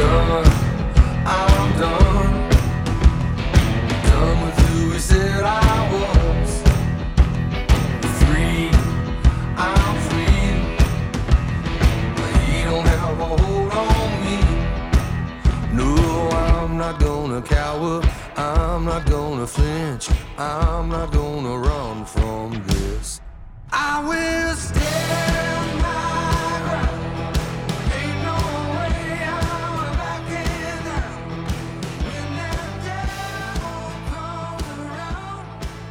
[0.00, 0.46] done.
[1.26, 2.32] I'm done.
[4.08, 6.50] Done with who he said I was.
[8.20, 8.70] Free.
[9.68, 10.48] I'm free.
[12.16, 14.38] But he don't have a hold on me.
[15.80, 15.90] No,
[16.30, 18.00] I'm not gonna cower.
[18.36, 20.08] I'm not gonna flinch.
[20.38, 22.19] I'm not gonna run from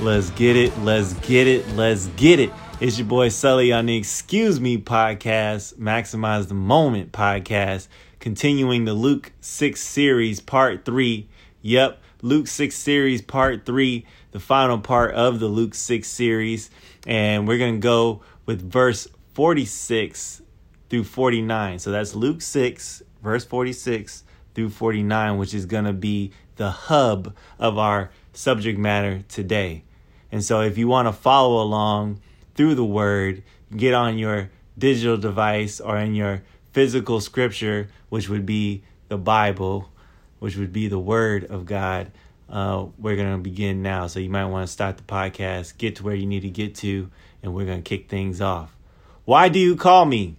[0.00, 0.78] Let's get it.
[0.78, 1.68] Let's get it.
[1.76, 2.50] Let's get it.
[2.80, 7.86] It's your boy Sully on the Excuse Me podcast, Maximize the Moment podcast,
[8.18, 11.28] continuing the Luke 6 series, part 3.
[11.60, 16.70] Yep, Luke 6 series, part 3, the final part of the Luke 6 series.
[17.06, 20.40] And we're going to go with verse 46
[20.88, 21.78] through 49.
[21.78, 27.34] So that's Luke 6, verse 46 through 49, which is going to be the hub
[27.58, 29.84] of our subject matter today.
[30.32, 32.20] And so if you want to follow along
[32.54, 33.42] through the word,
[33.74, 36.42] get on your digital device or in your
[36.72, 39.90] physical scripture, which would be the Bible,
[40.38, 42.10] which would be the word of God.
[42.48, 44.06] Uh, we're going to begin now.
[44.06, 46.74] So you might want to start the podcast, get to where you need to get
[46.76, 47.10] to,
[47.42, 48.76] and we're going to kick things off.
[49.24, 50.36] Why do you call me?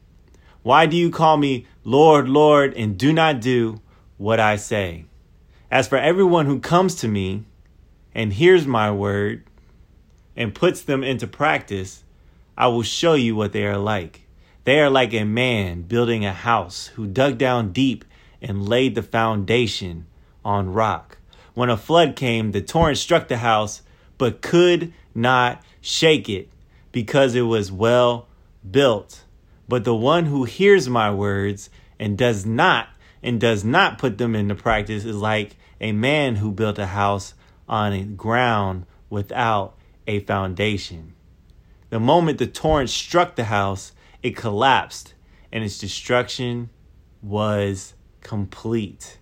[0.63, 3.81] Why do you call me Lord, Lord, and do not do
[4.17, 5.05] what I say?
[5.69, 7.45] As for everyone who comes to me
[8.13, 9.43] and hears my word
[10.35, 12.03] and puts them into practice,
[12.57, 14.21] I will show you what they are like.
[14.63, 18.05] They are like a man building a house who dug down deep
[18.41, 20.05] and laid the foundation
[20.45, 21.17] on rock.
[21.53, 23.81] When a flood came, the torrent struck the house,
[24.17, 26.49] but could not shake it
[26.91, 28.27] because it was well
[28.69, 29.23] built.
[29.67, 32.89] But the one who hears my words and does not
[33.23, 37.33] and does not put them into practice is like a man who built a house
[37.67, 39.75] on a ground without
[40.07, 41.13] a foundation.
[41.89, 43.91] The moment the torrent struck the house,
[44.23, 45.13] it collapsed
[45.51, 46.69] and its destruction
[47.21, 49.17] was complete.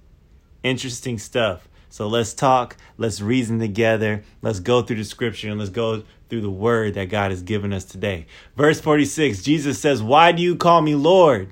[0.64, 1.68] Interesting stuff.
[1.90, 6.42] So let's talk, let's reason together, let's go through the scripture and let's go through
[6.42, 8.28] the word that God has given us today.
[8.56, 11.52] Verse 46 Jesus says, Why do you call me Lord?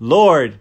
[0.00, 0.58] Lord,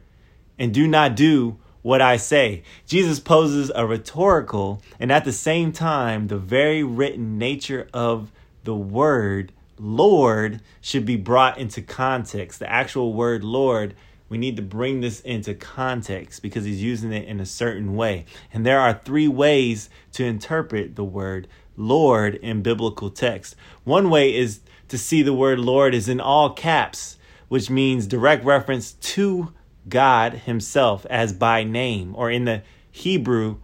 [0.59, 2.63] and do not do what I say.
[2.85, 8.31] Jesus poses a rhetorical and at the same time, the very written nature of
[8.63, 12.59] the word Lord should be brought into context.
[12.59, 13.95] The actual word Lord,
[14.29, 18.25] we need to bring this into context because he's using it in a certain way.
[18.53, 23.55] And there are three ways to interpret the word Lord in biblical text.
[23.83, 27.17] One way is to see the word Lord is in all caps,
[27.47, 29.53] which means direct reference to
[29.89, 33.57] God himself as by name, or in the Hebrew,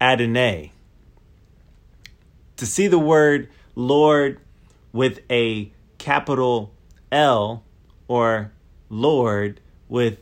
[0.00, 0.72] Adonai.
[2.56, 4.40] To see the word Lord
[4.92, 6.72] with a capital
[7.12, 7.64] L
[8.08, 8.52] or
[8.88, 10.18] Lord with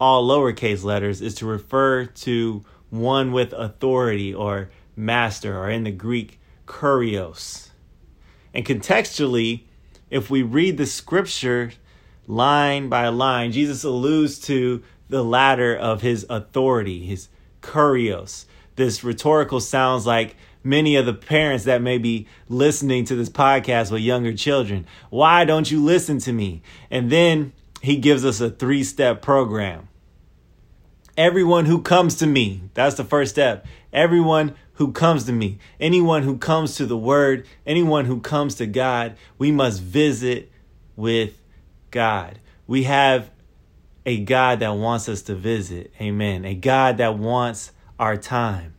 [0.00, 5.90] all lowercase letters is to refer to one with authority or master, or in the
[5.90, 7.70] Greek, kurios.
[8.52, 9.62] And contextually,
[10.10, 11.72] if we read the scripture
[12.26, 17.28] line by line, Jesus alludes to the latter of his authority, his
[17.60, 18.46] kurios.
[18.76, 23.90] This rhetorical sounds like many of the parents that may be listening to this podcast
[23.90, 24.86] with younger children.
[25.10, 26.62] Why don't you listen to me?
[26.90, 29.88] And then he gives us a three step program.
[31.16, 33.66] Everyone who comes to me, that's the first step.
[33.92, 38.66] Everyone who comes to me, anyone who comes to the word, anyone who comes to
[38.66, 40.50] God, we must visit
[40.96, 41.41] with
[41.92, 42.40] God.
[42.66, 43.30] We have
[44.04, 45.92] a God that wants us to visit.
[46.00, 46.44] Amen.
[46.44, 47.70] A God that wants
[48.00, 48.74] our time.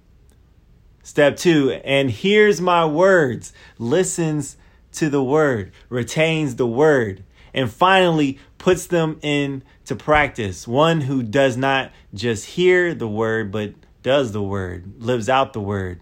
[1.02, 4.58] Step two, and hears my words, listens
[4.94, 7.24] to the word, retains the word,
[7.54, 10.68] and finally puts them into practice.
[10.68, 15.62] One who does not just hear the word, but does the word, lives out the
[15.62, 16.00] word.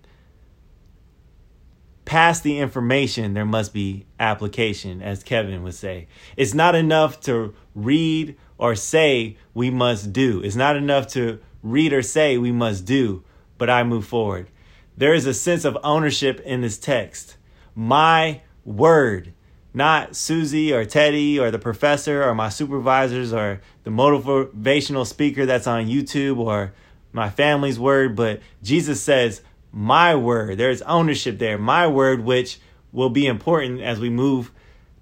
[2.11, 6.09] Past the information, there must be application, as Kevin would say.
[6.35, 10.41] It's not enough to read or say we must do.
[10.43, 13.23] It's not enough to read or say we must do,
[13.57, 14.49] but I move forward.
[14.97, 17.37] There is a sense of ownership in this text.
[17.75, 19.31] My word,
[19.73, 25.65] not Susie or Teddy or the professor or my supervisors or the motivational speaker that's
[25.65, 26.73] on YouTube or
[27.13, 30.57] my family's word, but Jesus says, My word.
[30.57, 31.57] There's ownership there.
[31.57, 32.59] My word, which
[32.91, 34.51] will be important as we move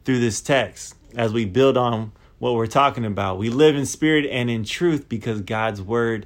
[0.06, 3.38] through this text, as we build on what we're talking about.
[3.38, 6.26] We live in spirit and in truth because God's word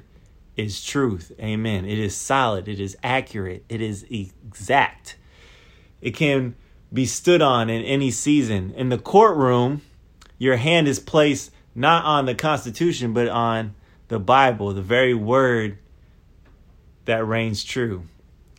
[0.56, 1.32] is truth.
[1.40, 1.84] Amen.
[1.84, 5.16] It is solid, it is accurate, it is exact.
[6.00, 6.54] It can
[6.92, 8.72] be stood on in any season.
[8.76, 9.82] In the courtroom,
[10.38, 13.74] your hand is placed not on the Constitution, but on
[14.08, 15.78] the Bible, the very word
[17.06, 18.04] that reigns true.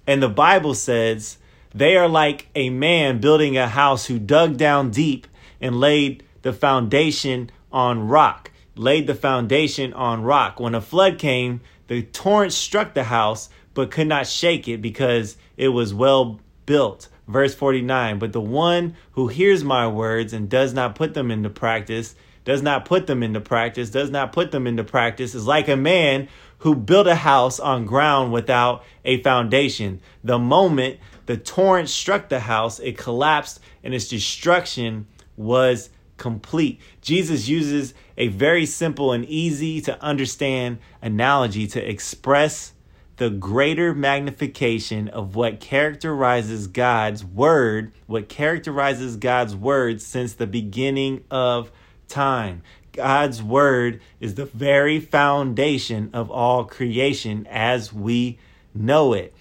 [0.07, 1.37] And the Bible says,
[1.73, 5.27] they are like a man building a house who dug down deep
[5.59, 8.51] and laid the foundation on rock.
[8.75, 10.59] Laid the foundation on rock.
[10.59, 15.37] When a flood came, the torrent struck the house, but could not shake it because
[15.57, 17.09] it was well built.
[17.27, 21.49] Verse 49 But the one who hears my words and does not put them into
[21.49, 22.15] practice,
[22.45, 25.75] does not put them into practice, does not put them into practice, is like a
[25.75, 29.99] man who built a house on ground without a foundation.
[30.23, 36.79] The moment the torrent struck the house, it collapsed and its destruction was complete.
[37.01, 42.73] Jesus uses a very simple and easy to understand analogy to express
[43.17, 51.23] the greater magnification of what characterizes God's word, what characterizes God's word since the beginning
[51.31, 51.71] of
[52.07, 52.61] time.
[52.91, 58.39] God's word is the very foundation of all creation as we
[58.73, 59.33] know it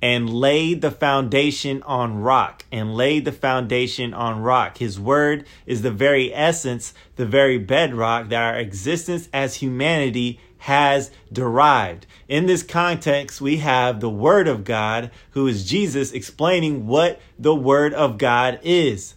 [0.00, 4.78] and laid the foundation on rock and laid the foundation on rock.
[4.78, 11.10] His word is the very essence, the very bedrock that our existence as humanity has
[11.32, 12.06] derived.
[12.28, 17.54] In this context, we have the word of God, who is Jesus, explaining what the
[17.54, 19.14] word of God is.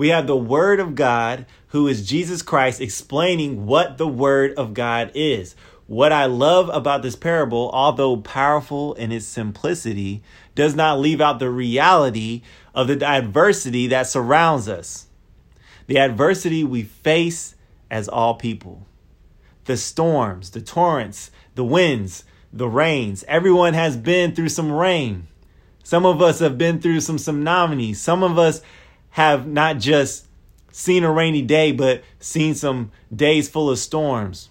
[0.00, 4.72] We have the word of God, who is Jesus Christ, explaining what the word of
[4.72, 5.54] God is.
[5.86, 10.22] What I love about this parable, although powerful in its simplicity,
[10.54, 12.40] does not leave out the reality
[12.74, 15.08] of the adversity that surrounds us.
[15.86, 17.54] The adversity we face
[17.90, 18.86] as all people.
[19.66, 23.22] The storms, the torrents, the winds, the rains.
[23.28, 25.26] Everyone has been through some rain.
[25.84, 27.96] Some of us have been through some tsunamis.
[27.96, 28.62] Some of us
[29.10, 30.26] have not just
[30.72, 34.50] seen a rainy day, but seen some days full of storms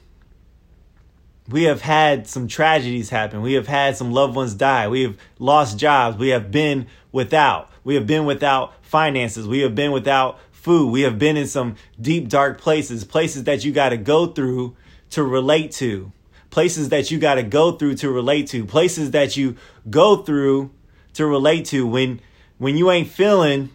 [1.49, 3.41] we have had some tragedies happen.
[3.41, 4.87] We have had some loved ones die.
[4.87, 6.17] We have lost jobs.
[6.17, 7.71] We have been without.
[7.83, 9.47] We have been without finances.
[9.47, 10.91] We have been without food.
[10.91, 14.75] We have been in some deep, dark places, places that you got to go through
[15.11, 16.11] to relate to,
[16.51, 19.55] places that you got to go through to relate to, places that you
[19.89, 20.69] go through
[21.13, 22.21] to relate to when
[22.59, 23.69] when you ain't feeling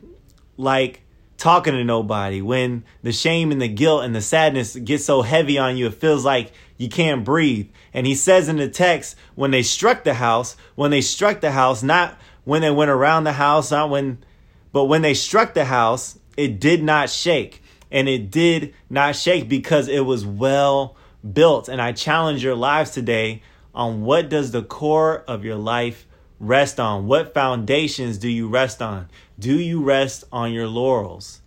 [0.56, 1.02] like
[1.36, 5.58] talking to nobody, when the shame and the guilt and the sadness get so heavy
[5.58, 7.68] on you, it feels like you can't breathe.
[7.92, 11.52] And he says in the text, when they struck the house, when they struck the
[11.52, 14.18] house, not when they went around the house, not when,
[14.72, 17.62] but when they struck the house, it did not shake.
[17.90, 20.96] And it did not shake because it was well
[21.32, 21.68] built.
[21.68, 23.42] And I challenge your lives today
[23.74, 26.06] on what does the core of your life
[26.46, 27.06] rest on?
[27.06, 29.08] What foundations do you rest on?
[29.38, 31.40] Do you rest on your laurels?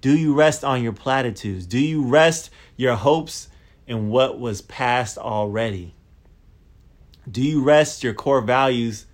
[0.00, 1.66] Do you rest on your platitudes?
[1.66, 3.48] Do you rest your hopes
[3.86, 5.94] in what was past already?
[7.30, 9.06] Do you rest your core values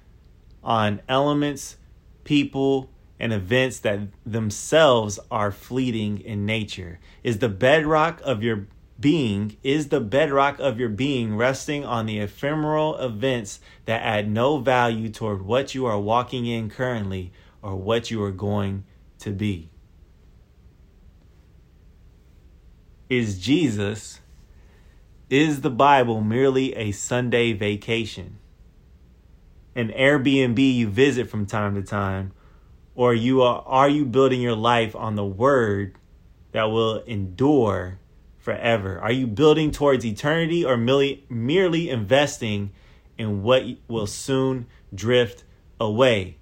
[0.62, 1.76] on elements,
[2.24, 7.00] people, and events that themselves are fleeting in nature?
[7.22, 8.66] Is the bedrock of your
[8.98, 14.58] being, is the bedrock of your being resting on the ephemeral events that add no
[14.58, 18.84] value toward what you are walking in currently or what you are going
[19.18, 19.70] to be?
[23.08, 24.20] Is Jesus
[25.30, 28.38] is the Bible merely a Sunday vacation?
[29.74, 32.32] An Airbnb you visit from time to time?
[32.94, 35.96] Or you are, are you building your life on the word
[36.52, 37.98] that will endure
[38.44, 39.00] forever?
[39.00, 42.72] Are you building towards eternity or merely, merely investing
[43.16, 45.44] in what will soon drift
[45.80, 46.36] away?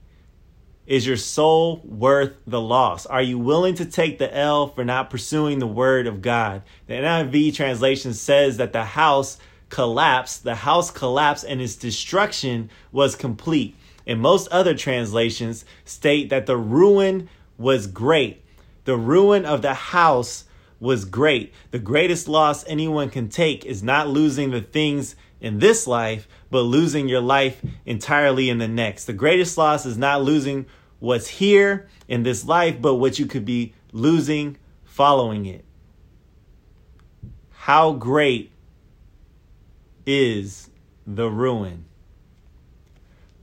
[0.85, 3.07] Is your soul worth the loss?
[3.07, 6.63] Are you willing to take the L for not pursuing the word of God?
[6.89, 13.15] The NIV translation says that the house collapsed, the house collapsed and its destruction was
[13.15, 13.77] complete.
[14.09, 18.43] And most other translations state that the ruin was great.
[18.87, 20.47] The ruin of the house
[20.83, 21.55] was great.
[21.71, 26.63] The greatest loss anyone can take is not losing the things in this life, but
[26.63, 29.05] losing your life entirely in the next.
[29.05, 30.67] The greatest loss is not losing
[30.99, 35.65] what's here in this life, but what you could be losing following it.
[37.51, 38.51] How great
[40.05, 40.69] is
[41.07, 41.85] the ruin?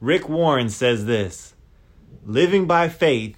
[0.02, 1.54] Rick Warren says this
[2.26, 3.38] living by faith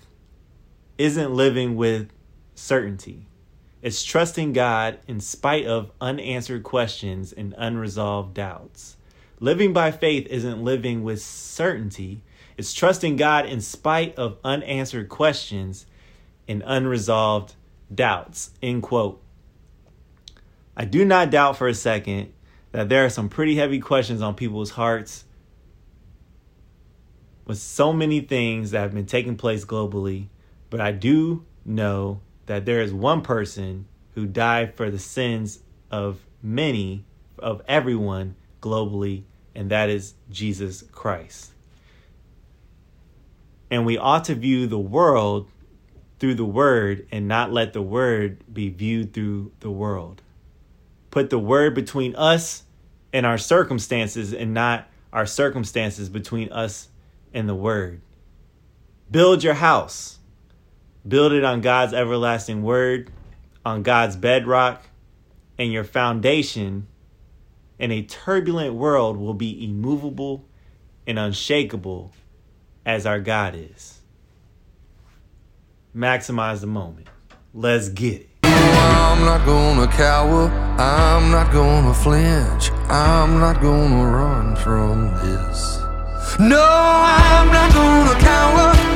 [0.98, 2.10] isn't living with
[2.56, 3.28] certainty.
[3.82, 8.98] It's trusting God in spite of unanswered questions and unresolved doubts.
[9.40, 12.22] Living by faith isn't living with certainty,
[12.58, 15.88] it's trusting God in spite of unanswered questions
[16.48, 17.56] and unresolved
[17.94, 18.52] doubts.
[18.62, 19.20] End quote.
[20.78, 22.34] I do not doubt for a second
[22.72, 25.26] that there are some pretty heavy questions on people's hearts
[27.46, 30.28] with so many things that have been taking place globally,
[30.70, 32.22] but I do know
[32.52, 37.06] that there is one person who died for the sins of many,
[37.40, 39.24] of everyone globally,
[39.56, 41.54] and that is Jesus Christ.
[43.70, 45.48] And we ought to view the world
[46.20, 50.22] through the word and not let the word be viewed through the world.
[51.10, 52.64] Put the word between us
[53.14, 56.90] and our circumstances and not our circumstances between us
[57.34, 58.02] and the word.
[59.10, 60.20] Build your house.
[61.08, 63.12] Build it on God's everlasting word,
[63.66, 64.84] on God's bedrock,
[65.58, 66.88] and your foundation
[67.80, 70.46] in a turbulent world will be immovable
[71.08, 72.12] and unshakable
[72.86, 74.02] as our God is.
[75.96, 77.08] Maximize the moment.
[77.54, 78.30] Let's get it.
[78.44, 80.48] I'm not gonna cower,
[80.80, 85.80] I'm not gonna flinch, I'm not gonna run from this.
[86.40, 88.91] No, I'm not gonna cower,